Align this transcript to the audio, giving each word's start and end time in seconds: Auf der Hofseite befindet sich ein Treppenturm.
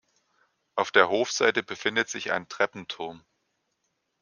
Auf 0.73 0.89
der 0.89 1.09
Hofseite 1.11 1.61
befindet 1.61 2.09
sich 2.09 2.31
ein 2.31 2.47
Treppenturm. 2.49 3.23